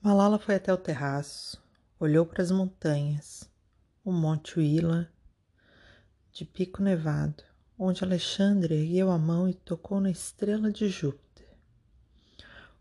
Malala 0.00 0.38
foi 0.38 0.54
até 0.54 0.72
o 0.72 0.78
terraço, 0.78 1.60
olhou 1.98 2.24
para 2.24 2.40
as 2.40 2.52
montanhas, 2.52 3.50
o 4.04 4.12
Monte 4.12 4.60
Willa, 4.60 5.12
de 6.30 6.44
pico 6.44 6.80
nevado, 6.80 7.42
onde 7.76 8.04
Alexandre 8.04 8.76
ergueu 8.76 9.10
a 9.10 9.18
mão 9.18 9.48
e 9.48 9.54
tocou 9.54 10.00
na 10.00 10.08
estrela 10.08 10.70
de 10.70 10.88
Júpiter. 10.88 11.48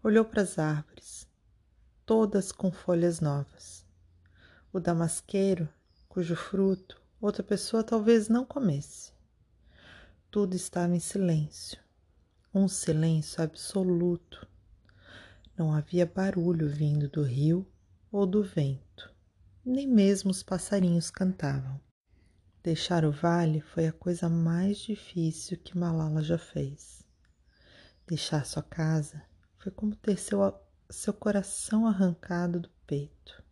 Olhou 0.04 0.24
para 0.24 0.44
as 0.44 0.60
árvores, 0.60 1.28
todas 2.06 2.51
com 2.51 2.72
folhas 2.72 3.20
novas. 3.20 3.84
O 4.72 4.79
damasqueiro, 4.79 5.68
cujo 6.08 6.36
fruto 6.36 7.02
outra 7.20 7.42
pessoa 7.42 7.84
talvez 7.84 8.29
não 8.29 8.46
comesse. 8.46 9.12
Tudo 10.29 10.56
estava 10.56 10.96
em 10.96 10.99
silêncio, 10.99 11.79
um 12.54 12.68
silêncio 12.68 13.42
absoluto 13.44 14.47
não 15.58 15.74
havia 15.74 16.05
barulho 16.05 16.70
vindo 16.70 17.09
do 17.09 17.23
rio 17.23 17.67
ou 18.12 18.27
do 18.27 18.44
vento, 18.44 19.12
nem 19.66 19.88
mesmo 19.88 20.30
os 20.30 20.44
passarinhos 20.44 21.09
cantavam. 21.09 21.82
Deixar 22.62 23.04
o 23.04 23.12
vale 23.12 23.62
foi 23.62 23.88
a 23.88 23.91
coisa 23.91 24.30
mais 24.30 24.77
difícil 24.77 25.58
que 25.58 25.77
Malala 25.77 26.22
já 26.22 26.38
fez. 26.38 27.02
Deixar 28.05 28.46
sua 28.46 28.62
casa 28.62 29.23
foi 29.58 29.72
como 29.72 29.96
ter 29.96 30.18
seu, 30.18 30.54
seu 30.90 31.13
coração 31.13 31.88
arrancado 31.88 32.60
do 32.60 32.70
peito. 32.85 33.44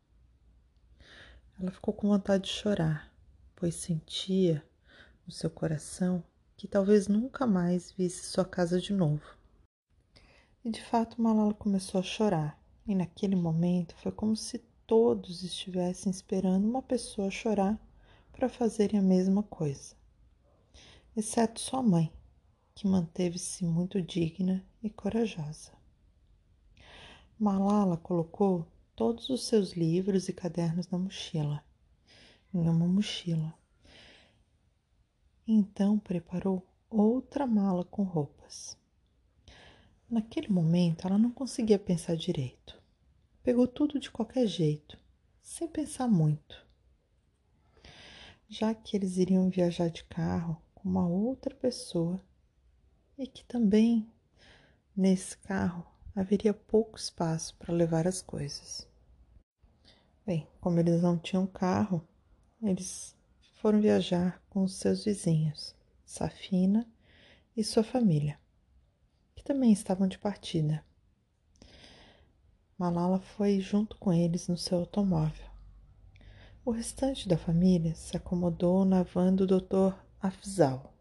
Ela 1.59 1.72
ficou 1.72 1.94
com 1.94 2.09
vontade 2.09 2.44
de 2.44 2.49
chorar, 2.49 3.11
pois 3.55 3.75
sentia 3.75 4.63
no 5.25 5.31
seu 5.31 5.49
coração 5.49 6.23
que 6.55 6.67
talvez 6.67 7.08
nunca 7.08 7.47
mais 7.47 7.91
visse 7.91 8.25
sua 8.25 8.45
casa 8.45 8.80
de 8.80 8.94
novo. 8.94 9.25
E 10.65 10.71
de 10.71 10.81
fato 10.81 11.21
Malala 11.21 11.53
começou 11.53 11.99
a 11.99 12.03
chorar, 12.03 12.59
e 12.87 12.95
naquele 12.95 13.35
momento 13.35 13.95
foi 13.97 14.11
como 14.11 14.35
se 14.35 14.57
todos 14.88 15.43
estivessem 15.43 16.09
esperando 16.09 16.67
uma 16.67 16.81
pessoa 16.81 17.30
chorar 17.30 17.80
para 18.31 18.49
fazerem 18.49 18.99
a 18.99 19.03
mesma 19.03 19.44
coisa, 19.44 19.95
exceto 21.16 21.59
sua 21.59 21.83
mãe, 21.83 22.11
que 22.73 22.88
manteve-se 22.88 23.63
muito 23.63 24.02
digna 24.02 24.66
e 24.81 24.89
corajosa. 24.89 25.72
Malala 27.38 27.95
colocou 27.95 28.66
todos 28.95 29.29
os 29.29 29.45
seus 29.45 29.73
livros 29.73 30.29
e 30.29 30.33
cadernos 30.33 30.89
na 30.89 30.97
mochila, 30.97 31.63
em 32.52 32.67
uma 32.67 32.88
mochila. 32.88 33.53
Então 35.47 36.00
preparou 36.00 36.67
outra 36.89 37.45
mala 37.45 37.83
com 37.85 38.02
roupas. 38.02 38.75
Naquele 40.08 40.50
momento, 40.50 41.08
ela 41.08 41.17
não 41.17 41.31
conseguia 41.31 41.80
pensar 41.80 42.16
direito. 42.16 42.80
Pegou 43.42 43.67
tudo 43.67 44.00
de 44.00 44.12
qualquer 44.12 44.45
jeito, 44.45 45.00
sem 45.42 45.67
pensar 45.67 46.08
muito. 46.08 46.64
Já 48.47 48.75
que 48.75 48.95
eles 48.95 49.17
iriam 49.17 49.50
viajar 49.50 49.89
de 49.89 50.03
carro 50.03 50.62
com 50.75 50.88
uma 50.88 51.08
outra 51.08 51.56
pessoa 51.56 52.22
e 53.17 53.25
que 53.25 53.44
também 53.45 54.08
nesse 54.95 55.36
carro 55.39 55.84
haveria 56.16 56.53
pouco 56.53 56.97
espaço 56.97 57.56
para 57.58 57.73
levar 57.73 58.08
as 58.08 58.22
coisas. 58.22 58.88
Bem, 60.23 60.47
como 60.62 60.80
eles 60.80 61.02
não 61.02 61.17
tinham 61.17 61.47
carro, 61.47 62.08
eles 62.62 63.16
foram 63.59 63.81
viajar 63.81 64.40
com 64.52 64.64
os 64.64 64.75
seus 64.75 65.03
vizinhos, 65.03 65.75
Safina 66.06 66.88
e 67.58 67.64
sua 67.64 67.84
família 67.84 68.40
também 69.45 69.71
estavam 69.71 70.07
de 70.07 70.17
partida. 70.17 70.83
Malala 72.77 73.19
foi 73.19 73.59
junto 73.61 73.95
com 73.97 74.11
eles 74.11 74.47
no 74.47 74.57
seu 74.57 74.79
automóvel. 74.79 75.45
O 76.65 76.71
restante 76.71 77.29
da 77.29 77.38
família 77.38 77.93
se 77.93 78.17
acomodou 78.17 78.83
na 78.83 79.03
van 79.03 79.35
do 79.35 79.45
Dr. 79.45 79.95
Afzal. 80.19 80.91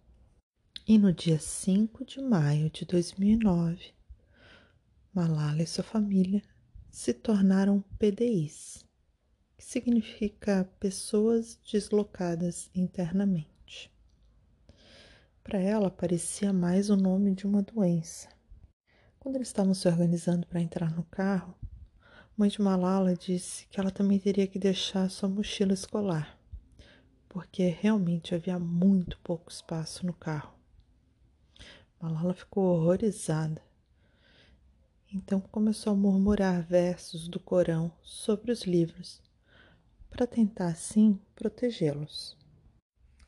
E 0.86 0.98
no 0.98 1.10
dia 1.10 1.38
5 1.38 2.04
de 2.04 2.20
maio 2.20 2.68
de 2.68 2.84
2009, 2.84 3.94
Malala 5.14 5.62
e 5.62 5.66
sua 5.66 5.82
família 5.82 6.42
se 6.90 7.14
tornaram 7.14 7.82
PDIs, 7.98 8.86
que 9.56 9.64
significa 9.64 10.70
pessoas 10.78 11.58
deslocadas 11.72 12.70
internamente. 12.74 13.90
Para 15.42 15.58
ela 15.58 15.90
parecia 15.90 16.52
mais 16.52 16.90
o 16.90 16.96
nome 16.96 17.34
de 17.34 17.46
uma 17.46 17.62
doença. 17.62 18.33
Quando 19.24 19.36
eles 19.36 19.48
estavam 19.48 19.72
se 19.72 19.88
organizando 19.88 20.46
para 20.46 20.60
entrar 20.60 20.94
no 20.94 21.02
carro, 21.04 21.54
mãe 22.36 22.50
de 22.50 22.60
Malala 22.60 23.16
disse 23.16 23.66
que 23.68 23.80
ela 23.80 23.90
também 23.90 24.18
teria 24.18 24.46
que 24.46 24.58
deixar 24.58 25.08
sua 25.08 25.30
mochila 25.30 25.72
escolar, 25.72 26.38
porque 27.26 27.66
realmente 27.68 28.34
havia 28.34 28.58
muito 28.58 29.18
pouco 29.24 29.50
espaço 29.50 30.04
no 30.04 30.12
carro. 30.12 30.52
Malala 31.98 32.34
ficou 32.34 32.64
horrorizada. 32.64 33.62
Então 35.10 35.40
começou 35.40 35.94
a 35.94 35.96
murmurar 35.96 36.62
versos 36.62 37.26
do 37.26 37.40
Corão 37.40 37.90
sobre 38.02 38.52
os 38.52 38.64
livros, 38.64 39.22
para 40.10 40.26
tentar 40.26 40.66
assim 40.66 41.18
protegê-los. 41.34 42.36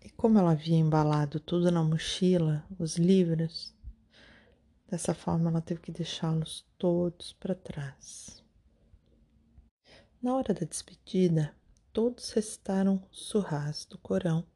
E 0.04 0.10
como 0.10 0.38
ela 0.38 0.52
havia 0.52 0.76
embalado 0.76 1.40
tudo 1.40 1.70
na 1.72 1.82
mochila, 1.82 2.66
os 2.78 2.98
livros, 2.98 3.74
Dessa 4.88 5.12
forma, 5.12 5.50
ela 5.50 5.60
teve 5.60 5.80
que 5.80 5.90
deixá-los 5.90 6.64
todos 6.78 7.32
para 7.32 7.54
trás. 7.54 8.44
Na 10.22 10.34
hora 10.34 10.54
da 10.54 10.64
despedida, 10.64 11.52
todos 11.92 12.30
recitaram 12.30 13.02
surras 13.10 13.84
do 13.84 13.98
Corão 13.98 14.46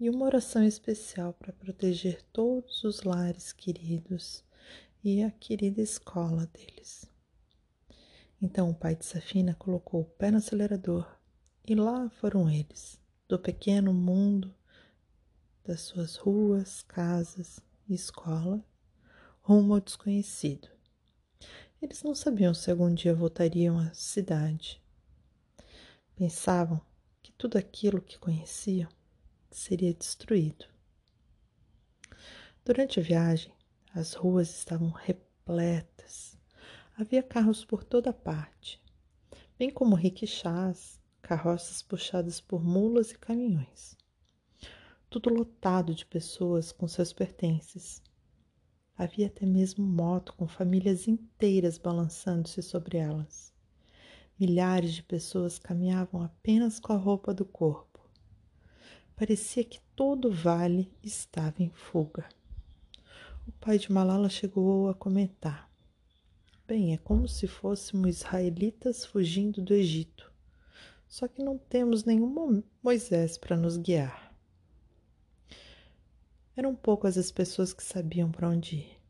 e 0.00 0.10
uma 0.10 0.26
oração 0.26 0.64
especial 0.64 1.32
para 1.32 1.52
proteger 1.52 2.22
todos 2.32 2.82
os 2.82 3.02
lares 3.02 3.52
queridos 3.52 4.44
e 5.02 5.22
a 5.22 5.30
querida 5.30 5.80
escola 5.80 6.46
deles. 6.46 7.08
Então 8.42 8.70
o 8.70 8.74
pai 8.74 8.96
de 8.96 9.04
Safina 9.04 9.54
colocou 9.54 10.02
o 10.02 10.04
pé 10.04 10.30
no 10.30 10.38
acelerador 10.38 11.06
e 11.64 11.74
lá 11.74 12.10
foram 12.10 12.50
eles, 12.50 13.00
do 13.28 13.38
pequeno 13.38 13.92
mundo 13.92 14.54
das 15.64 15.82
suas 15.82 16.16
ruas, 16.16 16.82
casas 16.82 17.60
e 17.88 17.94
escola 17.94 18.64
rumo 19.48 19.72
ao 19.72 19.80
desconhecido. 19.80 20.68
Eles 21.80 22.02
não 22.02 22.14
sabiam 22.14 22.52
se 22.52 22.70
algum 22.70 22.92
dia 22.92 23.14
voltariam 23.14 23.78
à 23.78 23.94
cidade. 23.94 24.78
Pensavam 26.14 26.78
que 27.22 27.32
tudo 27.32 27.56
aquilo 27.56 28.02
que 28.02 28.18
conheciam 28.18 28.90
seria 29.50 29.94
destruído. 29.94 30.66
Durante 32.62 33.00
a 33.00 33.02
viagem, 33.02 33.50
as 33.94 34.12
ruas 34.12 34.50
estavam 34.50 34.90
repletas. 34.90 36.36
Havia 36.98 37.22
carros 37.22 37.64
por 37.64 37.82
toda 37.82 38.12
parte, 38.12 38.78
bem 39.58 39.70
como 39.70 39.96
riquixás, 39.96 41.00
carroças 41.22 41.80
puxadas 41.80 42.38
por 42.38 42.62
mulas 42.62 43.12
e 43.12 43.18
caminhões. 43.18 43.96
Tudo 45.08 45.30
lotado 45.30 45.94
de 45.94 46.04
pessoas 46.04 46.70
com 46.70 46.86
seus 46.86 47.14
pertences. 47.14 48.06
Havia 48.98 49.28
até 49.28 49.46
mesmo 49.46 49.86
moto 49.86 50.34
com 50.36 50.48
famílias 50.48 51.06
inteiras 51.06 51.78
balançando-se 51.78 52.60
sobre 52.60 52.98
elas. 52.98 53.54
Milhares 54.36 54.92
de 54.92 55.04
pessoas 55.04 55.56
caminhavam 55.56 56.20
apenas 56.20 56.80
com 56.80 56.92
a 56.92 56.96
roupa 56.96 57.32
do 57.32 57.44
corpo. 57.44 58.00
Parecia 59.14 59.62
que 59.62 59.80
todo 59.94 60.26
o 60.26 60.32
vale 60.32 60.90
estava 61.00 61.62
em 61.62 61.70
fuga. 61.70 62.28
O 63.46 63.52
pai 63.60 63.78
de 63.78 63.92
Malala 63.92 64.28
chegou 64.28 64.88
a 64.88 64.94
comentar: 64.94 65.70
Bem, 66.66 66.92
é 66.92 66.98
como 66.98 67.28
se 67.28 67.46
fôssemos 67.46 68.08
israelitas 68.08 69.06
fugindo 69.06 69.62
do 69.62 69.74
Egito, 69.74 70.32
só 71.06 71.28
que 71.28 71.40
não 71.40 71.56
temos 71.56 72.02
nenhum 72.02 72.64
Moisés 72.82 73.38
para 73.38 73.56
nos 73.56 73.76
guiar. 73.76 74.27
Eram 76.58 76.74
poucas 76.74 77.16
as 77.16 77.30
pessoas 77.30 77.72
que 77.72 77.84
sabiam 77.84 78.32
para 78.32 78.48
onde 78.48 78.78
ir. 78.78 79.00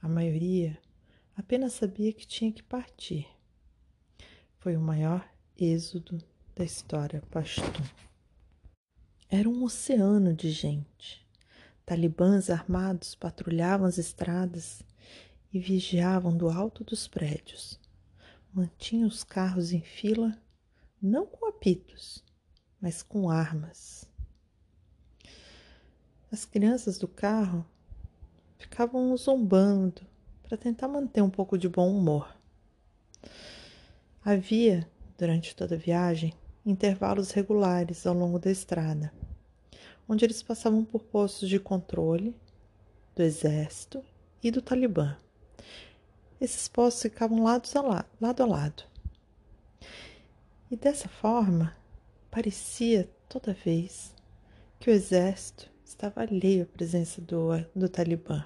A 0.00 0.08
maioria 0.08 0.78
apenas 1.36 1.72
sabia 1.72 2.12
que 2.12 2.24
tinha 2.24 2.52
que 2.52 2.62
partir. 2.62 3.26
Foi 4.60 4.76
o 4.76 4.80
maior 4.80 5.28
êxodo 5.58 6.22
da 6.54 6.62
história 6.62 7.20
pashtun. 7.28 7.82
Era 9.28 9.48
um 9.48 9.64
oceano 9.64 10.32
de 10.32 10.48
gente. 10.52 11.26
Talibãs 11.84 12.50
armados 12.50 13.16
patrulhavam 13.16 13.84
as 13.84 13.98
estradas 13.98 14.80
e 15.52 15.58
vigiavam 15.58 16.36
do 16.36 16.48
alto 16.48 16.84
dos 16.84 17.08
prédios. 17.08 17.80
Mantinham 18.54 19.08
os 19.08 19.24
carros 19.24 19.72
em 19.72 19.82
fila, 19.82 20.40
não 21.02 21.26
com 21.26 21.48
apitos, 21.48 22.22
mas 22.80 23.02
com 23.02 23.28
armas. 23.28 24.05
As 26.36 26.44
crianças 26.44 26.98
do 26.98 27.08
carro 27.08 27.64
ficavam 28.58 29.16
zombando 29.16 30.02
para 30.42 30.58
tentar 30.58 30.86
manter 30.86 31.22
um 31.22 31.30
pouco 31.30 31.56
de 31.56 31.66
bom 31.66 31.90
humor. 31.90 32.36
Havia, 34.22 34.86
durante 35.16 35.56
toda 35.56 35.76
a 35.76 35.78
viagem, 35.78 36.34
intervalos 36.66 37.30
regulares 37.30 38.06
ao 38.06 38.12
longo 38.12 38.38
da 38.38 38.50
estrada, 38.50 39.10
onde 40.06 40.26
eles 40.26 40.42
passavam 40.42 40.84
por 40.84 41.04
postos 41.04 41.48
de 41.48 41.58
controle 41.58 42.36
do 43.14 43.22
exército 43.22 44.04
e 44.42 44.50
do 44.50 44.60
Talibã. 44.60 45.16
Esses 46.38 46.68
postos 46.68 47.04
ficavam 47.04 47.42
lado 47.42 47.66
a 47.74 47.80
lado, 47.80 48.08
lado 48.20 48.42
a 48.42 48.46
lado. 48.46 48.82
E 50.70 50.76
dessa 50.76 51.08
forma, 51.08 51.74
parecia 52.30 53.08
toda 53.26 53.54
vez 53.54 54.14
que 54.78 54.90
o 54.90 54.92
exército 54.92 55.74
estava 55.86 56.22
alheio 56.22 56.64
à 56.64 56.66
presença 56.66 57.20
do, 57.20 57.50
do 57.74 57.88
Talibã. 57.88 58.44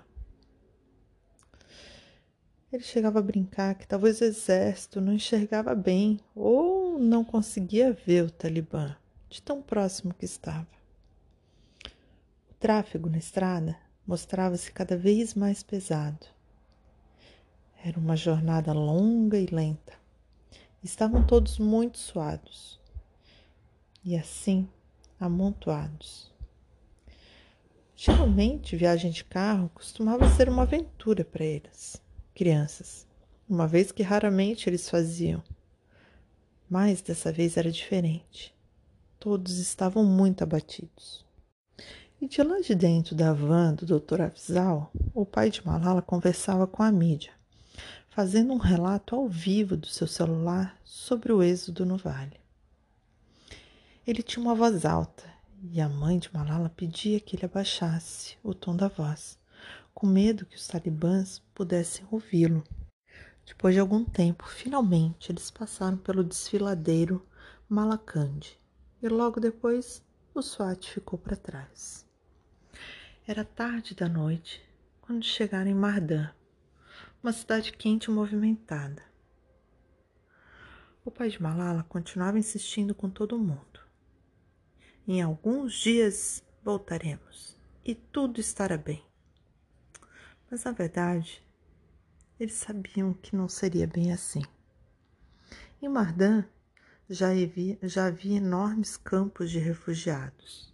Ele 2.71 2.83
chegava 2.83 3.19
a 3.19 3.23
brincar 3.23 3.75
que 3.75 3.89
talvez 3.89 4.21
o 4.21 4.25
exército 4.25 5.01
não 5.01 5.15
enxergava 5.15 5.75
bem 5.75 6.21
ou 6.35 6.99
não 6.99 7.25
conseguia 7.25 7.93
ver 7.93 8.25
o 8.25 8.31
Talibã, 8.31 8.95
de 9.29 9.43
tão 9.43 9.61
próximo 9.63 10.15
que 10.15 10.27
estava. 10.27 10.69
O 12.51 12.55
tráfego 12.61 13.09
na 13.09 13.19
estrada 13.19 13.77
mostrava-se 14.07 14.71
cada 14.71 14.97
vez 14.97 15.35
mais 15.35 15.63
pesado. 15.63 16.27
Era 17.83 17.99
uma 17.99 18.17
jornada 18.17 18.73
longa 18.73 19.39
e 19.39 19.47
lenta. 19.47 19.95
Estavam 20.85 21.27
todos 21.27 21.59
muito 21.59 21.99
suados 21.99 22.79
e 24.05 24.15
assim 24.15 24.69
amontoados. 25.19 26.31
Geralmente, 28.02 28.76
viagem 28.76 29.11
de 29.11 29.23
carro 29.23 29.70
costumava 29.75 30.26
ser 30.31 30.49
uma 30.49 30.62
aventura 30.62 31.23
para 31.23 31.44
eles 31.44 32.00
crianças, 32.35 33.06
uma 33.47 33.67
vez 33.67 33.93
que 33.93 34.02
raramente 34.02 34.70
eles 34.70 34.88
faziam. 34.88 35.43
Mas 36.67 37.02
dessa 37.02 37.31
vez 37.31 37.58
era 37.58 37.70
diferente. 37.70 38.55
Todos 39.19 39.58
estavam 39.58 40.02
muito 40.02 40.43
abatidos. 40.43 41.26
E 42.19 42.26
de 42.26 42.43
lá 42.43 42.58
de 42.61 42.75
dentro 42.75 43.14
da 43.14 43.35
van 43.35 43.75
do 43.75 43.85
Dr. 43.85 44.23
Afzal, 44.23 44.91
o 45.12 45.26
pai 45.26 45.50
de 45.50 45.62
Malala 45.67 46.00
conversava 46.00 46.67
com 46.67 46.82
a 46.82 46.91
mídia, 46.91 47.32
fazendo 48.08 48.55
um 48.55 48.58
relato 48.58 49.14
ao 49.14 49.29
vivo 49.29 49.76
do 49.76 49.88
seu 49.88 50.06
celular 50.06 50.75
sobre 50.85 51.35
o 51.35 51.43
êxodo 51.43 51.85
no 51.85 51.99
vale. 51.99 52.41
Ele 54.06 54.23
tinha 54.23 54.43
uma 54.43 54.55
voz 54.55 54.87
alta 54.87 55.29
e 55.62 55.81
a 55.81 55.89
mãe 55.89 56.19
de 56.19 56.33
Malala 56.33 56.71
pedia 56.71 57.21
que 57.21 57.37
ele 57.37 57.45
abaixasse 57.45 58.39
o 58.43 58.55
tom 58.55 58.75
da 58.75 58.89
voz, 58.89 59.39
com 59.93 60.07
medo 60.07 60.47
que 60.47 60.57
os 60.57 60.67
talibãs 60.67 61.41
pudessem 61.55 62.07
ouvi-lo. 62.11 62.65
Depois 63.45 63.75
de 63.75 63.81
algum 63.81 64.05
tempo, 64.05 64.47
finalmente 64.47 65.31
eles 65.31 65.51
passaram 65.51 65.99
pelo 65.99 66.25
desfiladeiro 66.25 67.27
Malakand 67.69 68.41
e 69.03 69.09
logo 69.09 69.39
depois 69.39 70.03
o 70.35 70.41
SWAT 70.41 70.91
ficou 70.91 71.19
para 71.19 71.37
trás. 71.37 72.06
Era 73.27 73.45
tarde 73.45 73.95
da 73.95 74.09
noite 74.09 74.63
quando 75.03 75.25
chegaram 75.25 75.71
em 75.71 75.75
Mardan, 75.75 76.31
uma 77.23 77.33
cidade 77.33 77.73
quente 77.73 78.06
e 78.06 78.11
movimentada. 78.11 79.03
O 81.05 81.11
pai 81.11 81.29
de 81.29 81.43
Malala 81.43 81.85
continuava 81.89 82.39
insistindo 82.39 82.95
com 82.95 83.11
todo 83.11 83.39
mundo. 83.39 83.69
Em 85.08 85.23
alguns 85.23 85.75
dias 85.75 86.43
voltaremos 86.62 87.56
e 87.85 87.94
tudo 87.94 88.41
estará 88.41 88.76
bem. 88.76 89.02
Mas 90.50 90.64
na 90.64 90.73
verdade, 90.73 91.43
eles 92.38 92.55
sabiam 92.55 93.12
que 93.14 93.35
não 93.35 93.49
seria 93.49 93.87
bem 93.87 94.12
assim. 94.12 94.43
Em 95.82 95.88
Mardan 95.88 96.44
já 97.08 97.31
havia, 97.31 97.79
já 97.82 98.06
havia 98.06 98.37
enormes 98.37 98.97
campos 98.97 99.50
de 99.50 99.58
refugiados. 99.58 100.73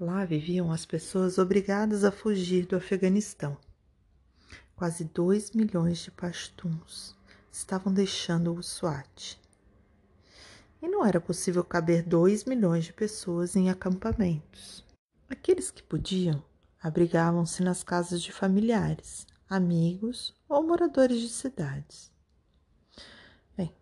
Lá 0.00 0.24
viviam 0.24 0.72
as 0.72 0.84
pessoas 0.86 1.38
obrigadas 1.38 2.02
a 2.02 2.10
fugir 2.10 2.66
do 2.66 2.76
Afeganistão. 2.76 3.56
Quase 4.74 5.04
dois 5.04 5.52
milhões 5.52 5.98
de 5.98 6.10
pastuns 6.10 7.16
estavam 7.52 7.92
deixando 7.92 8.52
o 8.54 8.62
Swat. 8.62 9.41
E 10.82 10.88
não 10.88 11.06
era 11.06 11.20
possível 11.20 11.62
caber 11.62 12.02
dois 12.02 12.44
milhões 12.44 12.84
de 12.84 12.92
pessoas 12.92 13.54
em 13.54 13.70
acampamentos. 13.70 14.84
Aqueles 15.30 15.70
que 15.70 15.82
podiam 15.82 16.44
abrigavam-se 16.82 17.62
nas 17.62 17.84
casas 17.84 18.20
de 18.20 18.32
familiares, 18.32 19.24
amigos 19.48 20.34
ou 20.48 20.60
moradores 20.66 21.20
de 21.20 21.28
cidades. 21.28 22.12
Bem, 23.56 23.72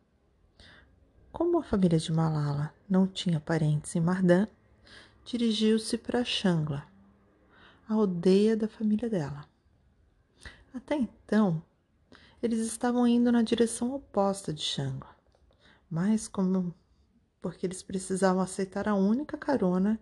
como 1.33 1.59
a 1.59 1.63
família 1.63 1.99
de 1.99 2.13
Malala 2.13 2.75
não 2.87 3.07
tinha 3.07 3.41
parentes 3.41 3.97
em 3.97 4.01
Mardan, 4.01 4.47
dirigiu-se 5.25 5.97
para 5.97 6.23
Shangla, 6.23 6.87
a 7.89 7.95
aldeia 7.95 8.55
da 8.55 8.69
família 8.69 9.09
dela. 9.09 9.49
Até 10.75 10.97
então, 10.97 11.63
eles 12.43 12.61
estavam 12.61 13.07
indo 13.07 13.33
na 13.33 13.43
direção 13.43 13.95
oposta 13.95 14.53
de 14.53 14.61
Shangla, 14.63 15.17
mas 15.91 16.29
como 16.29 16.75
porque 17.41 17.67
eles 17.67 17.83
precisavam 17.83 18.43
aceitar 18.43 18.89
a 18.89 18.95
única 18.95 19.37
carona 19.37 20.01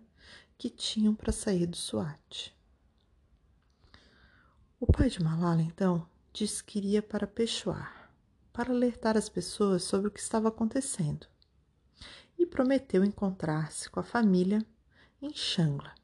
que 0.57 0.69
tinham 0.69 1.15
para 1.15 1.31
sair 1.31 1.65
do 1.65 1.77
SWAT. 1.77 2.55
O 4.79 4.85
pai 4.91 5.09
de 5.09 5.23
Malala, 5.23 5.61
então, 5.61 6.07
disse 6.33 6.63
que 6.63 6.79
iria 6.79 7.01
para 7.01 7.27
Peshawar 7.27 7.99
para 8.59 8.73
alertar 8.73 9.15
as 9.15 9.29
pessoas 9.29 9.83
sobre 9.83 10.09
o 10.09 10.11
que 10.11 10.19
estava 10.19 10.49
acontecendo 10.49 11.27
e 12.37 12.45
prometeu 12.45 13.05
encontrar-se 13.05 13.89
com 13.89 14.01
a 14.01 14.03
família 14.03 14.65
em 15.21 15.33
Shangla. 15.33 15.95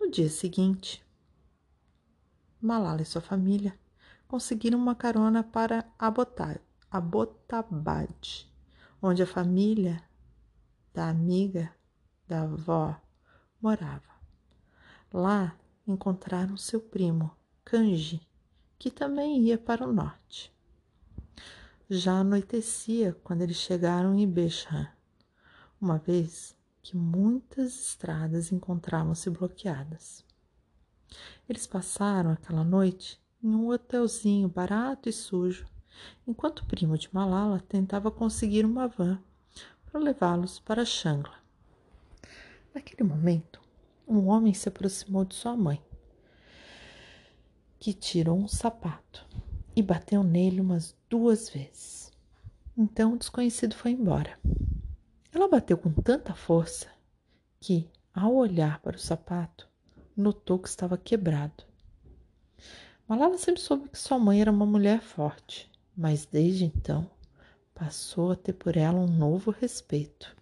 No 0.00 0.10
dia 0.10 0.28
seguinte, 0.28 1.04
Malala 2.60 3.02
e 3.02 3.04
sua 3.04 3.20
família 3.20 3.78
conseguiram 4.26 4.80
uma 4.80 4.96
carona 4.96 5.44
para 5.44 5.88
Abbottabad, 6.90 8.49
onde 9.02 9.22
a 9.22 9.26
família 9.26 10.02
da 10.92 11.08
amiga 11.08 11.72
da 12.26 12.42
avó 12.42 13.00
morava. 13.60 14.10
Lá 15.12 15.56
encontraram 15.86 16.56
seu 16.56 16.80
primo, 16.80 17.30
Kanji, 17.64 18.20
que 18.78 18.90
também 18.90 19.40
ia 19.42 19.58
para 19.58 19.86
o 19.86 19.92
norte. 19.92 20.52
Já 21.88 22.20
anoitecia 22.20 23.16
quando 23.24 23.42
eles 23.42 23.56
chegaram 23.56 24.16
em 24.16 24.28
Bechan, 24.28 24.88
uma 25.80 25.98
vez 25.98 26.56
que 26.82 26.96
muitas 26.96 27.74
estradas 27.80 28.52
encontravam-se 28.52 29.28
bloqueadas. 29.28 30.24
Eles 31.48 31.66
passaram 31.66 32.30
aquela 32.30 32.62
noite 32.62 33.20
em 33.42 33.54
um 33.54 33.68
hotelzinho 33.68 34.48
barato 34.48 35.08
e 35.08 35.12
sujo, 35.12 35.66
enquanto 36.26 36.60
o 36.60 36.66
primo 36.66 36.96
de 36.96 37.08
Malala 37.12 37.60
tentava 37.68 38.10
conseguir 38.10 38.64
uma 38.64 38.88
van 38.88 39.20
para 39.86 40.00
levá-los 40.00 40.60
para 40.60 40.84
Shangla. 40.84 41.34
Naquele 42.74 43.08
momento, 43.08 43.60
um 44.06 44.28
homem 44.28 44.54
se 44.54 44.68
aproximou 44.68 45.24
de 45.24 45.34
sua 45.34 45.56
mãe, 45.56 45.82
que 47.78 47.92
tirou 47.92 48.38
um 48.38 48.48
sapato 48.48 49.26
e 49.74 49.82
bateu 49.82 50.22
nele 50.22 50.60
umas 50.60 50.96
duas 51.08 51.48
vezes. 51.48 52.12
Então 52.76 53.14
o 53.14 53.18
desconhecido 53.18 53.74
foi 53.74 53.92
embora. 53.92 54.38
Ela 55.32 55.48
bateu 55.48 55.78
com 55.78 55.92
tanta 55.92 56.34
força 56.34 56.88
que, 57.60 57.88
ao 58.12 58.34
olhar 58.34 58.80
para 58.80 58.96
o 58.96 59.00
sapato, 59.00 59.68
notou 60.16 60.58
que 60.58 60.68
estava 60.68 60.98
quebrado. 60.98 61.64
Malala 63.06 63.38
sempre 63.38 63.60
soube 63.60 63.88
que 63.88 63.98
sua 63.98 64.18
mãe 64.18 64.40
era 64.40 64.50
uma 64.50 64.66
mulher 64.66 65.00
forte, 65.00 65.69
mas 65.96 66.26
desde 66.26 66.64
então 66.64 67.10
passou 67.74 68.32
a 68.32 68.36
ter 68.36 68.52
por 68.52 68.76
ela 68.76 68.98
um 68.98 69.06
novo 69.06 69.50
respeito. 69.50 70.36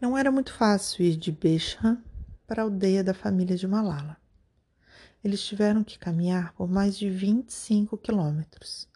Não 0.00 0.16
era 0.16 0.30
muito 0.30 0.52
fácil 0.52 1.04
ir 1.04 1.16
de 1.16 1.30
Bechan 1.30 2.02
para 2.46 2.62
a 2.62 2.64
aldeia 2.64 3.04
da 3.04 3.14
família 3.14 3.56
de 3.56 3.66
Malala. 3.66 4.16
Eles 5.22 5.42
tiveram 5.42 5.84
que 5.84 5.98
caminhar 5.98 6.52
por 6.54 6.68
mais 6.68 6.98
de 6.98 7.08
25 7.10 7.96
quilômetros, 7.98 8.88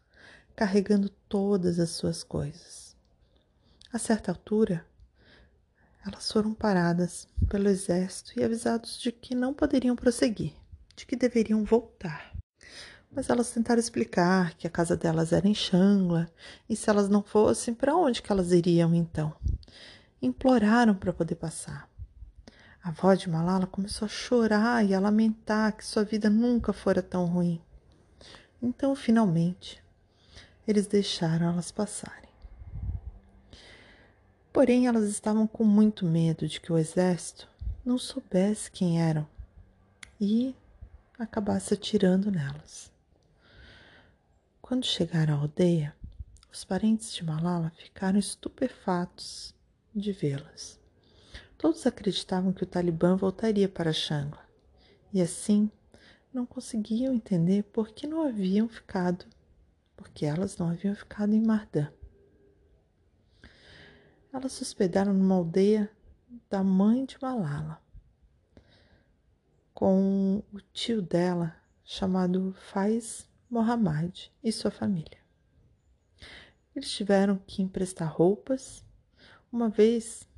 carregando 0.56 1.08
todas 1.28 1.78
as 1.78 1.90
suas 1.90 2.24
coisas. 2.24 2.96
A 3.92 3.98
certa 3.98 4.32
altura, 4.32 4.84
elas 6.04 6.30
foram 6.32 6.52
paradas 6.52 7.28
pelo 7.48 7.68
exército 7.68 8.38
e 8.38 8.42
avisados 8.42 8.98
de 8.98 9.12
que 9.12 9.34
não 9.34 9.54
poderiam 9.54 9.94
prosseguir, 9.94 10.52
de 10.96 11.06
que 11.06 11.16
deveriam 11.16 11.64
voltar. 11.64 12.33
Mas 13.14 13.30
elas 13.30 13.50
tentaram 13.50 13.80
explicar 13.80 14.54
que 14.54 14.66
a 14.66 14.70
casa 14.70 14.96
delas 14.96 15.32
era 15.32 15.46
em 15.46 15.54
Xangla 15.54 16.28
e 16.68 16.74
se 16.74 16.90
elas 16.90 17.08
não 17.08 17.22
fossem, 17.22 17.72
para 17.72 17.94
onde 17.94 18.20
que 18.20 18.32
elas 18.32 18.50
iriam 18.52 18.94
então? 18.94 19.32
imploraram 20.26 20.94
para 20.94 21.12
poder 21.12 21.34
passar. 21.34 21.88
A 22.82 22.88
avó 22.88 23.14
de 23.14 23.28
Malala 23.28 23.66
começou 23.66 24.06
a 24.06 24.08
chorar 24.08 24.84
e 24.84 24.94
a 24.94 25.00
lamentar 25.00 25.76
que 25.76 25.84
sua 25.84 26.04
vida 26.04 26.28
nunca 26.28 26.72
fora 26.72 27.02
tão 27.02 27.26
ruim. 27.26 27.60
Então, 28.62 28.94
finalmente, 28.94 29.82
eles 30.66 30.86
deixaram 30.86 31.48
elas 31.48 31.70
passarem. 31.70 32.28
Porém, 34.52 34.86
elas 34.86 35.04
estavam 35.04 35.46
com 35.46 35.64
muito 35.64 36.06
medo 36.06 36.46
de 36.46 36.60
que 36.60 36.72
o 36.72 36.78
exército 36.78 37.48
não 37.84 37.98
soubesse 37.98 38.70
quem 38.70 39.02
eram 39.02 39.26
e 40.20 40.54
acabasse 41.18 41.74
atirando 41.74 42.30
nelas. 42.30 42.93
Quando 44.74 44.86
chegaram 44.86 45.34
à 45.34 45.38
aldeia, 45.38 45.94
os 46.52 46.64
parentes 46.64 47.14
de 47.14 47.24
Malala 47.24 47.70
ficaram 47.76 48.18
estupefatos 48.18 49.54
de 49.94 50.10
vê-las. 50.10 50.80
Todos 51.56 51.86
acreditavam 51.86 52.52
que 52.52 52.64
o 52.64 52.66
Talibã 52.66 53.14
voltaria 53.14 53.68
para 53.68 53.92
Xangla 53.92 54.44
e 55.12 55.22
assim 55.22 55.70
não 56.32 56.44
conseguiam 56.44 57.14
entender 57.14 57.62
por 57.62 57.90
que 57.90 58.08
não 58.08 58.26
haviam 58.26 58.68
ficado, 58.68 59.24
porque 59.96 60.26
elas 60.26 60.58
não 60.58 60.70
haviam 60.70 60.96
ficado 60.96 61.32
em 61.32 61.40
Mardã. 61.40 61.86
Elas 64.32 64.54
se 64.54 64.64
hospedaram 64.64 65.14
numa 65.14 65.36
aldeia 65.36 65.88
da 66.50 66.64
mãe 66.64 67.04
de 67.04 67.16
Malala, 67.22 67.80
com 69.72 70.42
o 70.52 70.60
tio 70.72 71.00
dela 71.00 71.54
chamado 71.84 72.52
Faiz 72.72 73.32
Mohammad 73.54 74.30
e 74.42 74.50
sua 74.50 74.72
família. 74.72 75.18
Eles 76.74 76.90
tiveram 76.90 77.38
que 77.46 77.62
emprestar 77.62 78.12
roupas, 78.12 78.84
uma 79.52 79.68
vez 79.68 80.28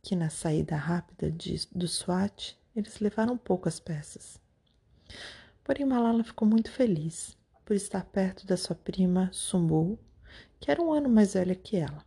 que 0.00 0.16
na 0.16 0.30
saída 0.30 0.74
rápida 0.74 1.30
de, 1.30 1.68
do 1.70 1.86
SWAT 1.86 2.58
eles 2.74 2.98
levaram 2.98 3.36
poucas 3.36 3.78
peças. 3.78 4.40
Porém, 5.62 5.84
Malala 5.84 6.24
ficou 6.24 6.48
muito 6.48 6.70
feliz 6.70 7.36
por 7.62 7.76
estar 7.76 8.06
perto 8.06 8.46
da 8.46 8.56
sua 8.56 8.74
prima 8.74 9.28
Sumbu, 9.34 9.98
que 10.58 10.70
era 10.70 10.80
um 10.80 10.94
ano 10.94 11.10
mais 11.10 11.34
velha 11.34 11.54
que 11.54 11.76
ela. 11.76 12.02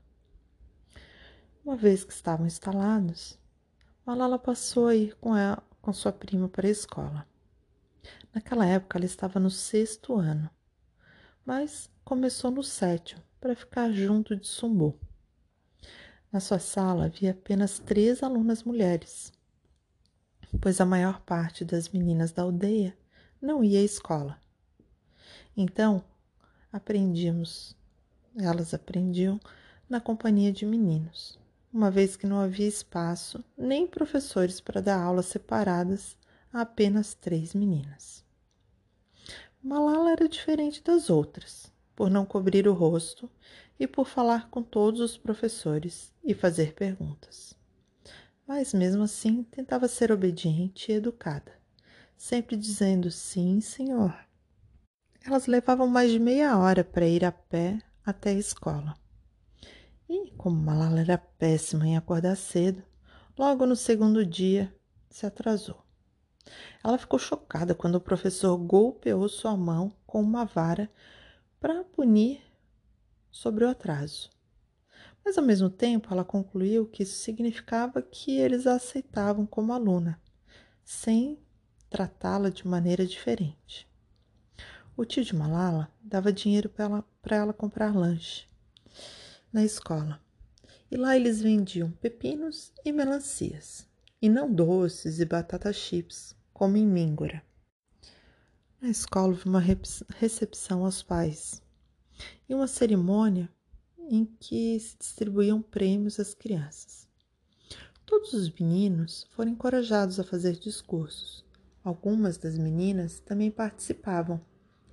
Uma 1.64 1.76
vez 1.76 2.04
que 2.04 2.12
estavam 2.12 2.48
instalados, 2.48 3.38
Malala 4.04 4.40
passou 4.40 4.88
a 4.88 4.96
ir 4.96 5.16
com, 5.18 5.38
ela, 5.38 5.62
com 5.80 5.94
sua 5.94 6.12
prima 6.12 6.50
para 6.50 6.66
a 6.66 6.72
escola. 6.72 7.28
Naquela 8.34 8.66
época 8.66 8.98
ela 8.98 9.06
estava 9.06 9.40
no 9.40 9.52
sexto 9.52 10.16
ano, 10.16 10.50
mas 11.46 11.90
começou 12.04 12.50
no 12.50 12.64
sétimo 12.64 13.22
para 13.40 13.56
ficar 13.56 13.92
junto 13.92 14.36
de 14.36 14.48
Sumbu. 14.48 15.00
Na 16.32 16.40
sua 16.40 16.58
sala 16.58 17.06
havia 17.06 17.32
apenas 17.32 17.78
três 17.78 18.24
alunas 18.24 18.64
mulheres, 18.64 19.32
pois 20.60 20.82
a 20.82 20.86
maior 20.86 21.22
parte 21.22 21.64
das 21.64 21.90
meninas 21.90 22.32
da 22.32 22.42
aldeia 22.42 22.98
não 23.40 23.64
ia 23.64 23.80
à 23.80 23.84
escola. 23.84 24.40
Então, 25.56 26.04
aprendíamos, 26.74 27.78
elas 28.36 28.74
aprendiam 28.74 29.40
na 29.88 30.02
companhia 30.02 30.52
de 30.52 30.66
meninos, 30.66 31.40
uma 31.72 31.92
vez 31.92 32.18
que 32.18 32.26
não 32.26 32.40
havia 32.40 32.68
espaço 32.68 33.44
nem 33.56 33.86
professores 33.86 34.60
para 34.60 34.82
dar 34.82 35.00
aulas 35.00 35.28
separadas 35.28 36.18
a 36.52 36.62
apenas 36.62 37.14
três 37.14 37.54
meninas. 37.54 38.25
Malala 39.66 40.12
era 40.12 40.30
diferente 40.30 40.84
das 40.84 41.10
outras, 41.10 41.74
por 41.96 42.08
não 42.08 42.24
cobrir 42.24 42.68
o 42.68 42.74
rosto 42.74 43.28
e 43.80 43.88
por 43.88 44.06
falar 44.06 44.48
com 44.52 44.62
todos 44.62 45.02
os 45.02 45.18
professores 45.18 46.14
e 46.24 46.36
fazer 46.36 46.76
perguntas. 46.76 47.58
Mas 48.48 48.76
mesmo 48.76 49.02
assim 49.02 49.42
tentava 49.42 49.88
ser 49.88 50.12
obediente 50.12 50.92
e 50.92 50.96
educada, 50.96 51.52
sempre 52.16 52.56
dizendo 52.56 53.10
sim, 53.10 53.60
senhor. 53.60 54.16
Elas 55.26 55.48
levavam 55.48 55.88
mais 55.88 56.12
de 56.12 56.20
meia 56.20 56.56
hora 56.60 56.84
para 56.84 57.08
ir 57.08 57.26
a 57.26 57.32
pé 57.32 57.80
até 58.06 58.30
a 58.30 58.34
escola. 58.34 58.94
E, 60.08 60.30
como 60.38 60.62
Malala 60.62 61.00
era 61.00 61.18
péssima 61.18 61.88
em 61.88 61.98
acordar 61.98 62.36
cedo, 62.38 62.84
logo 63.36 63.66
no 63.66 63.76
segundo 63.76 64.24
dia 64.24 64.72
se 65.10 65.26
atrasou. 65.26 65.85
Ela 66.84 66.98
ficou 66.98 67.18
chocada 67.18 67.74
quando 67.74 67.96
o 67.96 68.02
professor 68.02 68.58
golpeou 68.58 69.28
sua 69.28 69.58
mão 69.58 69.92
com 70.06 70.22
uma 70.22 70.46
vara 70.46 70.90
para 71.60 71.84
punir 71.84 72.42
sobre 73.32 73.66
o 73.66 73.70
atraso. 73.70 74.30
Mas 75.24 75.38
ao 75.38 75.44
mesmo 75.44 75.70
tempo, 75.70 76.14
ela 76.14 76.24
concluiu 76.24 76.86
que 76.86 77.04
isso 77.04 77.18
significava 77.18 78.02
que 78.02 78.38
eles 78.38 78.68
a 78.68 78.76
aceitavam 78.76 79.46
como 79.46 79.74
aluna, 79.74 80.22
sem 80.84 81.40
tratá-la 81.90 82.50
de 82.50 82.68
maneira 82.68 83.06
diferente. 83.06 83.90
O 84.96 85.04
tio 85.04 85.26
de 85.26 85.36
Malala 85.36 85.92
dava 86.00 86.32
dinheiro 86.32 86.70
para 86.70 86.86
ela, 86.86 87.06
ela 87.32 87.54
comprar 87.54 87.96
lanche 87.96 88.48
na 89.52 89.64
escola. 89.64 90.22
E 90.92 90.96
lá 90.96 91.16
eles 91.16 91.42
vendiam 91.42 91.92
pepinos 91.92 92.72
e 92.86 92.92
melancias, 92.92 93.88
e 94.26 94.30
não 94.30 94.52
doces 94.52 95.20
e 95.20 95.26
batata 95.26 95.72
chips, 95.72 96.36
como 96.52 96.78
em 96.78 96.88
Mingora. 96.88 97.44
Na 98.82 98.90
escola 98.90 99.28
houve 99.28 99.46
uma 99.46 99.62
recepção 100.18 100.84
aos 100.84 101.04
pais 101.04 101.62
e 102.50 102.56
uma 102.56 102.66
cerimônia 102.66 103.48
em 104.00 104.26
que 104.26 104.80
se 104.80 104.98
distribuíam 104.98 105.62
prêmios 105.62 106.20
às 106.20 106.34
crianças. 106.34 107.08
Todos 108.04 108.34
os 108.34 108.52
meninos 108.52 109.28
foram 109.30 109.52
encorajados 109.52 110.20
a 110.20 110.24
fazer 110.24 110.54
discursos. 110.54 111.46
Algumas 111.84 112.36
das 112.36 112.58
meninas 112.58 113.20
também 113.20 113.52
participavam, 113.52 114.42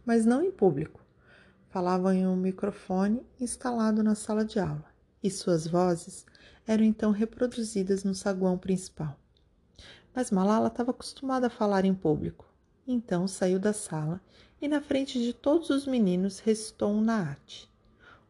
mas 0.05 0.27
não 0.27 0.43
em 0.43 0.51
público. 0.51 1.03
Falavam 1.71 2.12
em 2.12 2.27
um 2.27 2.37
microfone 2.37 3.23
instalado 3.41 4.03
na 4.03 4.15
sala 4.15 4.45
de 4.45 4.59
aula, 4.59 4.93
e 5.23 5.31
suas 5.31 5.67
vozes 5.67 6.27
eram 6.67 6.85
então 6.85 7.12
reproduzidas 7.12 8.05
no 8.05 8.15
saguão 8.15 8.59
principal. 8.59 9.22
Mas 10.14 10.31
Malala 10.31 10.69
estava 10.69 10.90
acostumada 10.90 11.47
a 11.47 11.50
falar 11.50 11.85
em 11.85 11.95
público, 11.95 12.45
então 12.87 13.26
saiu 13.26 13.59
da 13.59 13.73
sala 13.73 14.21
e, 14.61 14.69
na 14.69 14.81
frente 14.81 15.19
de 15.19 15.33
todos 15.33 15.71
os 15.71 15.87
meninos, 15.87 16.38
recitou 16.38 16.90
um 16.90 17.00
naate, 17.00 17.71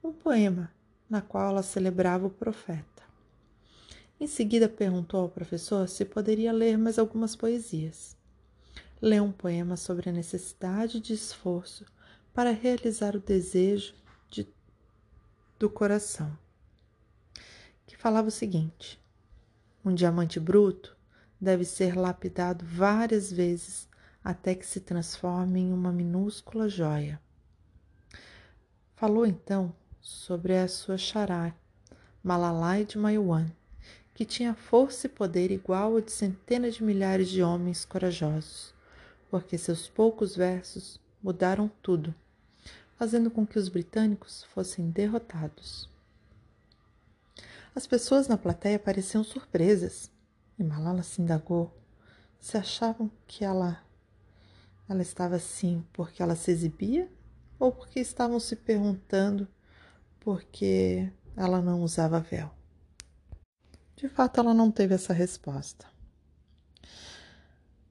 um 0.02 0.12
poema 0.12 0.70
na 1.10 1.20
qual 1.20 1.50
ela 1.50 1.62
celebrava 1.62 2.26
o 2.26 2.30
profeta. 2.30 3.02
Em 4.20 4.26
seguida, 4.28 4.68
perguntou 4.68 5.20
ao 5.20 5.28
professor 5.28 5.88
se 5.88 6.04
poderia 6.04 6.52
ler 6.52 6.78
mais 6.78 6.98
algumas 6.98 7.34
poesias. 7.34 8.16
Leu 9.00 9.24
um 9.24 9.32
poema 9.32 9.76
sobre 9.76 10.08
a 10.08 10.12
necessidade 10.12 11.00
de 11.00 11.12
esforço 11.12 11.84
para 12.32 12.52
realizar 12.52 13.16
o 13.16 13.20
desejo 13.20 13.94
de, 14.30 14.46
do 15.58 15.68
coração, 15.68 16.38
que 17.84 17.96
falava 17.96 18.28
o 18.28 18.30
seguinte: 18.30 18.98
um 19.84 19.92
diamante 19.92 20.38
bruto 20.38 20.96
deve 21.42 21.64
ser 21.64 21.96
lapidado 21.96 22.64
várias 22.64 23.32
vezes 23.32 23.88
até 24.22 24.54
que 24.54 24.64
se 24.64 24.78
transforme 24.78 25.58
em 25.58 25.72
uma 25.72 25.90
minúscula 25.90 26.68
joia. 26.68 27.20
Falou 28.94 29.26
então 29.26 29.74
sobre 30.00 30.56
a 30.56 30.68
sua 30.68 30.96
xará, 30.96 31.52
Malalai 32.22 32.84
de 32.84 32.96
Maiwan, 32.96 33.50
que 34.14 34.24
tinha 34.24 34.54
força 34.54 35.08
e 35.08 35.10
poder 35.10 35.50
igual 35.50 35.94
ao 35.94 36.00
de 36.00 36.12
centenas 36.12 36.76
de 36.76 36.84
milhares 36.84 37.28
de 37.28 37.42
homens 37.42 37.84
corajosos, 37.84 38.72
porque 39.28 39.58
seus 39.58 39.88
poucos 39.88 40.36
versos 40.36 41.00
mudaram 41.20 41.68
tudo 41.82 42.14
fazendo 43.02 43.32
com 43.32 43.44
que 43.44 43.58
os 43.58 43.68
britânicos 43.68 44.44
fossem 44.54 44.88
derrotados. 44.88 45.90
As 47.74 47.84
pessoas 47.84 48.28
na 48.28 48.38
plateia 48.38 48.78
pareciam 48.78 49.24
surpresas 49.24 50.11
e 50.62 50.66
Malala 50.66 51.02
se 51.02 51.20
indagou 51.20 51.76
se 52.38 52.56
achavam 52.56 53.10
que 53.26 53.44
ela 53.44 53.82
ela 54.88 55.02
estava 55.02 55.36
assim 55.36 55.84
porque 55.92 56.22
ela 56.22 56.36
se 56.36 56.50
exibia 56.50 57.10
ou 57.58 57.72
porque 57.72 58.00
estavam 58.00 58.40
se 58.40 58.56
perguntando 58.56 59.46
porque 60.18 61.12
ela 61.36 61.62
não 61.62 61.82
usava 61.82 62.20
véu. 62.20 62.50
De 63.96 64.08
fato, 64.08 64.40
ela 64.40 64.52
não 64.52 64.70
teve 64.70 64.94
essa 64.94 65.12
resposta. 65.12 65.86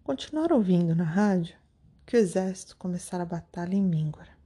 Continuaram 0.03 0.57
ouvindo 0.57 0.93
na 0.93 1.05
rádio 1.05 1.55
que 2.05 2.17
o 2.17 2.19
exército 2.19 2.75
começara 2.75 3.23
a 3.23 3.25
batalha 3.25 3.73
em 3.73 3.81
Mingora. 3.81 4.37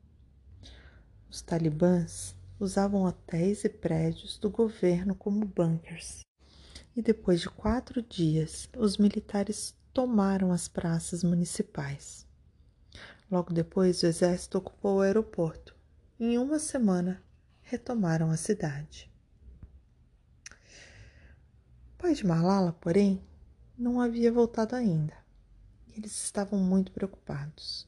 Os 1.29 1.41
talibãs 1.41 2.35
usavam 2.59 3.03
hotéis 3.03 3.63
e 3.63 3.69
prédios 3.69 4.37
do 4.37 4.49
governo 4.49 5.15
como 5.15 5.45
bunkers. 5.45 6.21
E 6.95 7.01
depois 7.01 7.41
de 7.41 7.49
quatro 7.49 8.01
dias, 8.01 8.69
os 8.77 8.97
militares 8.97 9.75
tomaram 9.93 10.51
as 10.51 10.67
praças 10.67 11.23
municipais. 11.23 12.25
Logo 13.29 13.53
depois, 13.53 14.01
o 14.01 14.05
exército 14.05 14.57
ocupou 14.57 14.97
o 14.97 15.01
aeroporto. 15.01 15.75
Em 16.17 16.37
uma 16.37 16.57
semana, 16.57 17.21
retomaram 17.61 18.31
a 18.31 18.37
cidade. 18.37 19.11
O 21.93 21.97
pai 21.97 22.13
de 22.13 22.25
Malala, 22.25 22.71
porém, 22.73 23.21
não 23.77 23.99
havia 23.99 24.31
voltado 24.31 24.75
ainda. 24.75 25.13
Eles 25.97 26.23
estavam 26.23 26.59
muito 26.59 26.91
preocupados. 26.91 27.87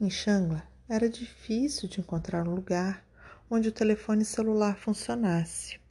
Em 0.00 0.10
Xangla, 0.10 0.66
era 0.88 1.08
difícil 1.08 1.88
de 1.88 2.00
encontrar 2.00 2.48
um 2.48 2.54
lugar 2.54 3.06
onde 3.48 3.68
o 3.68 3.72
telefone 3.72 4.24
celular 4.24 4.76
funcionasse. 4.76 5.83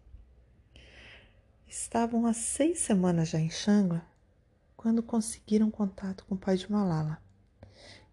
Estavam 1.75 2.27
há 2.27 2.34
seis 2.34 2.82
semanas 2.82 3.30
já 3.30 3.39
em 3.39 3.50
Xangla 3.50 4.06
quando 4.77 5.01
conseguiram 5.01 5.72
contato 5.72 6.24
com 6.25 6.36
o 6.36 6.38
pai 6.38 6.56
de 6.56 6.72
Malala, 6.72 7.20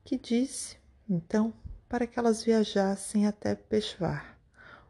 que 0.02 0.17
disse, 0.17 0.79
então, 1.07 1.52
para 1.87 2.07
que 2.07 2.19
elas 2.19 2.43
viajassem 2.43 3.26
até 3.26 3.55
Peshawar, 3.55 4.38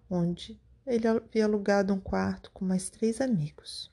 onde 0.09 0.57
ele 0.87 1.09
havia 1.09 1.47
alugado 1.47 1.93
um 1.93 1.99
quarto 1.99 2.53
com 2.53 2.65
mais 2.65 2.89
três 2.89 3.21
amigos. 3.21 3.91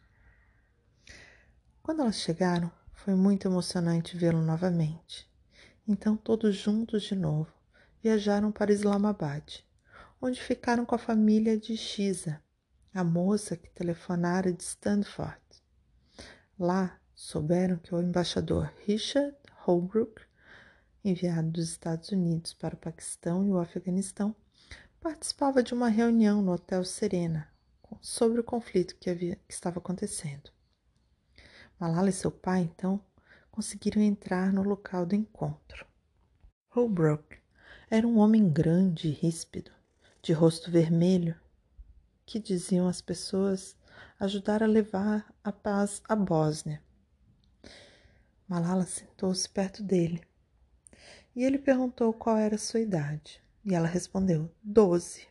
Quando 1.82 2.04
elas 2.04 2.18
chegaram, 2.18 2.72
foi 2.94 3.16
muito 3.16 3.48
emocionante 3.48 4.16
vê-lo 4.16 4.44
novamente. 4.44 5.28
Então, 5.88 6.16
todos 6.16 6.56
juntos 6.56 7.02
de 7.02 7.16
novo, 7.16 7.52
viajaram 8.04 8.52
para 8.52 8.72
Islamabad, 8.72 9.66
onde 10.22 10.40
ficaram 10.40 10.86
com 10.86 10.94
a 10.94 11.00
família 11.00 11.58
de 11.58 11.76
Shiza, 11.76 12.40
a 12.98 13.04
moça 13.04 13.56
que 13.56 13.70
telefonara 13.70 14.52
de 14.52 14.64
Stanford. 14.64 15.40
Lá, 16.58 17.00
souberam 17.14 17.78
que 17.78 17.94
o 17.94 18.02
embaixador 18.02 18.74
Richard 18.88 19.38
Holbrooke, 19.64 20.24
enviado 21.06 21.52
dos 21.52 21.70
Estados 21.70 22.10
Unidos 22.10 22.56
para 22.56 22.74
o 22.74 22.80
Paquistão 22.80 23.46
e 23.46 23.52
o 23.52 23.60
Afeganistão, 23.60 24.36
participava 25.00 25.62
de 25.62 25.76
uma 25.76 25.90
reunião 25.90 26.42
no 26.42 26.54
Hotel 26.54 26.84
Serena 26.84 27.48
sobre 28.02 28.40
o 28.40 28.44
conflito 28.44 28.96
que, 28.96 29.12
havia, 29.12 29.36
que 29.48 29.54
estava 29.54 29.78
acontecendo. 29.78 30.50
Malala 31.80 32.10
e 32.10 32.14
seu 32.14 32.32
pai, 32.32 32.62
então, 32.62 33.00
conseguiram 33.52 34.02
entrar 34.02 34.52
no 34.52 34.64
local 34.64 35.06
do 35.06 35.14
encontro. 35.14 35.86
Holbrook 36.70 37.38
era 37.92 38.08
um 38.08 38.18
homem 38.18 38.50
grande 38.50 39.10
e 39.10 39.12
ríspido, 39.12 39.70
de 40.20 40.34
rosto 40.34 40.72
vermelho, 40.72 41.40
que 42.28 42.40
diziam 42.40 42.88
as 42.88 43.02
pessoas 43.02 43.76
ajudar 44.20 44.62
a 44.62 44.68
levar 44.68 45.34
a 45.42 45.52
paz 45.52 46.02
à 46.08 46.16
Bósnia. 46.16 46.84
Malala 48.48 48.86
sentou-se 48.86 49.50
perto 49.50 49.82
dele 49.82 50.22
e 51.34 51.44
ele 51.44 51.58
perguntou 51.58 52.12
qual 52.12 52.36
era 52.36 52.56
a 52.56 52.60
sua 52.60 52.82
idade. 52.82 53.42
E 53.64 53.74
ela 53.74 53.88
respondeu: 53.88 54.52
doze. 54.62 55.28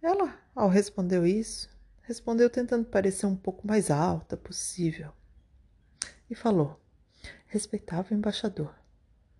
Ela, 0.00 0.38
ao 0.54 0.68
responder 0.68 1.26
isso, 1.26 1.68
respondeu 2.02 2.48
tentando 2.48 2.86
parecer 2.86 3.26
um 3.26 3.36
pouco 3.36 3.66
mais 3.66 3.90
alta 3.90 4.36
possível. 4.36 5.12
E 6.30 6.34
falou: 6.34 6.80
Respeitável 7.46 8.16
embaixador, 8.16 8.74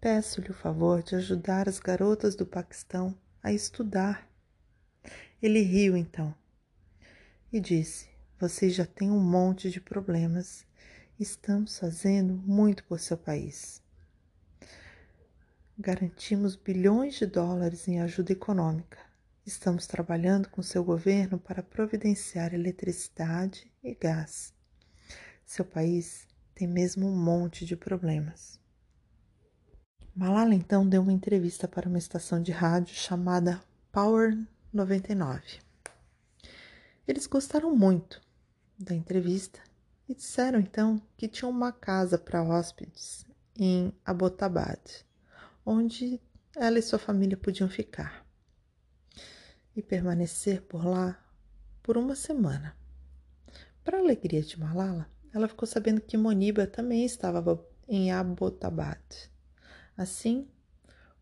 peço-lhe 0.01 0.51
o 0.51 0.55
favor 0.55 1.03
de 1.03 1.15
ajudar 1.15 1.69
as 1.69 1.79
garotas 1.79 2.35
do 2.35 2.45
Paquistão 2.45 3.17
a 3.43 3.53
estudar. 3.53 4.28
Ele 5.43 5.61
riu 5.61 5.97
então 5.97 6.35
e 7.53 7.61
disse: 7.61 8.09
Vocês 8.39 8.75
já 8.75 8.87
têm 8.87 9.11
um 9.11 9.21
monte 9.21 9.71
de 9.71 9.81
problemas 9.81 10.67
Estamos 11.19 11.77
fazendo 11.77 12.33
muito 12.47 12.85
por 12.85 13.01
seu 13.01 13.17
país. 13.19 13.83
Garantimos 15.77 16.55
bilhões 16.55 17.15
de 17.15 17.27
dólares 17.27 17.89
em 17.89 18.01
ajuda 18.01 18.31
econômica. 18.31 18.99
Estamos 19.45 19.89
trabalhando 19.89 20.49
com 20.49 20.63
seu 20.63 20.85
governo 20.85 21.37
para 21.37 21.61
providenciar 21.61 22.55
eletricidade 22.55 23.69
e 23.83 23.97
gás. 23.97 24.55
Seu 25.45 25.65
país 25.65 26.29
tem 26.55 26.69
mesmo 26.69 27.09
um 27.09 27.17
monte 27.17 27.67
de 27.67 27.75
problemas. 27.75 28.61
Malala 30.15 30.55
então 30.55 30.89
deu 30.89 31.03
uma 31.03 31.13
entrevista 31.13 31.67
para 31.67 31.89
uma 31.89 31.99
estação 31.99 32.41
de 32.41 32.53
rádio 32.53 32.95
chamada 32.95 33.61
Power 33.91 34.39
99. 34.73 35.61
Eles 37.07 37.27
gostaram 37.27 37.75
muito 37.75 38.21
da 38.79 38.95
entrevista 38.95 39.61
e 40.09 40.15
disseram 40.15 40.61
então 40.61 41.01
que 41.17 41.27
tinham 41.27 41.51
uma 41.51 41.73
casa 41.73 42.19
para 42.19 42.43
hóspedes 42.43 43.27
em 43.57 43.93
Abbottabad, 44.05 44.81
onde 45.65 46.21
ela 46.55 46.79
e 46.79 46.83
sua 46.83 46.99
família 46.99 47.37
podiam 47.37 47.69
ficar 47.69 48.27
e 49.75 49.83
permanecer 49.83 50.63
por 50.63 50.85
lá 50.85 51.19
por 51.83 51.97
uma 51.97 52.15
semana. 52.15 52.77
Para 53.83 53.99
alegria 53.99 54.43
de 54.43 54.59
Malala, 54.59 55.11
ela 55.33 55.49
ficou 55.49 55.67
sabendo 55.67 56.01
que 56.01 56.17
Moniba 56.17 56.67
também 56.67 57.05
estava 57.05 57.65
em 57.89 58.13
Abbottabad, 58.13 59.01
assim 59.97 60.47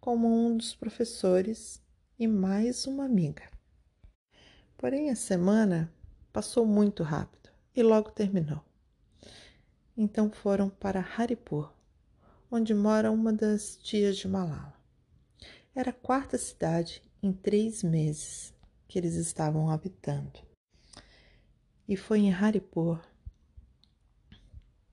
como 0.00 0.28
um 0.28 0.56
dos 0.56 0.74
professores 0.74 1.80
e 2.18 2.26
mais 2.26 2.86
uma 2.86 3.04
amiga. 3.04 3.42
Porém, 4.78 5.10
a 5.10 5.16
semana 5.16 5.92
passou 6.32 6.64
muito 6.64 7.02
rápido 7.02 7.50
e 7.74 7.82
logo 7.82 8.10
terminou. 8.10 8.62
Então 9.96 10.30
foram 10.30 10.68
para 10.70 11.00
Haripur, 11.00 11.72
onde 12.50 12.74
mora 12.74 13.10
uma 13.10 13.32
das 13.32 13.76
tias 13.76 14.16
de 14.16 14.28
Malala. 14.28 14.74
Era 15.74 15.90
a 15.90 15.94
quarta 15.94 16.38
cidade 16.38 17.02
em 17.22 17.32
três 17.32 17.82
meses 17.82 18.54
que 18.88 18.98
eles 18.98 19.14
estavam 19.14 19.70
habitando. 19.70 20.40
E 21.86 21.96
foi 21.96 22.20
em 22.20 22.32
Haripur 22.32 23.00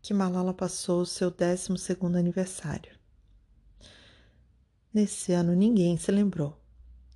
que 0.02 0.14
Malala 0.14 0.54
passou 0.54 1.02
o 1.02 1.06
seu 1.06 1.32
décimo 1.32 1.78
segundo 1.78 2.18
aniversário. 2.18 2.92
Nesse 4.94 5.32
ano 5.32 5.56
ninguém 5.56 5.98
se 5.98 6.12
lembrou, 6.12 6.62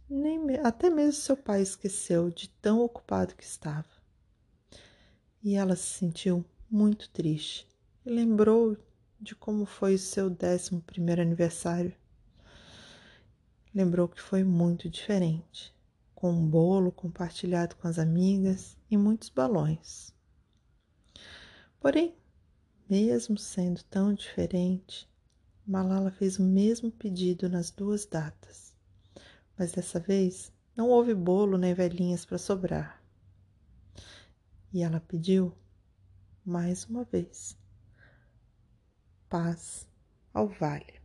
nem 0.10 0.58
até 0.63 0.89
mesmo 0.89 1.13
seu 1.13 1.36
pai 1.36 1.62
esqueceu 1.62 2.30
de 2.30 2.50
tão 2.50 2.82
ocupado 2.82 3.36
que 3.36 3.43
estava. 3.43 3.88
E 5.43 5.56
ela 5.56 5.76
se 5.76 5.98
sentiu 6.00 6.46
muito 6.70 7.10
triste 7.10 7.67
e 8.06 8.10
lembrou 8.10 8.78
de 9.20 9.36
como 9.36 9.65
foi 9.65 9.96
o 9.96 10.00
seu 10.00 10.30
décimo 10.30 10.82
primeiro 10.82 11.22
aniversário. 11.22 11.93
Lembrou 13.74 14.08
que 14.08 14.22
foi 14.22 14.43
muito 14.43 14.89
diferente, 14.89 15.74
com 16.15 16.32
um 16.32 16.48
bolo 16.48 16.91
compartilhado 16.91 17.76
com 17.76 17.88
as 17.88 18.00
amigas 18.00 18.78
e 18.89 18.98
muitos 18.98 19.30
balões. 19.30 20.13
Porém, 21.80 22.15
mesmo 22.89 23.38
sendo 23.38 23.84
tão 23.84 24.13
diferente, 24.13 25.08
Malala 25.65 26.10
fez 26.10 26.39
o 26.39 26.43
mesmo 26.43 26.89
pedido 26.89 27.50
nas 27.50 27.70
duas 27.70 28.06
datas, 28.06 28.66
mas 29.58 29.72
dessa 29.72 30.00
vez 30.00 30.52
não 30.76 30.89
houve 30.89 31.13
bolo 31.13 31.58
nem 31.58 31.74
velhinhas 31.74 32.26
para 32.26 32.38
sobrar. 32.38 33.02
E 34.72 34.84
ela 34.84 35.00
pediu 35.00 35.54
mais 36.46 36.86
uma 36.86 37.04
vez 37.04 37.58
paz 39.30 39.88
ao 40.34 40.48
vale. 40.48 41.02